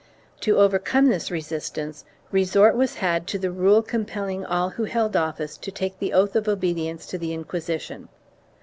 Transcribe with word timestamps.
3 0.37 0.41
To 0.53 0.57
overcome 0.57 1.09
this 1.09 1.29
resistance, 1.29 2.05
resort 2.31 2.75
was 2.75 2.95
had 2.95 3.27
to 3.27 3.37
the 3.37 3.51
rule 3.51 3.83
com 3.83 4.03
pelling 4.03 4.43
all 4.49 4.71
who 4.71 4.85
held 4.85 5.15
office 5.15 5.57
to 5.57 5.69
take 5.71 5.99
the 5.99 6.11
oath 6.11 6.35
of 6.35 6.47
obedience 6.47 7.05
to 7.05 7.19
the 7.19 7.35
Inquisition. 7.35 8.09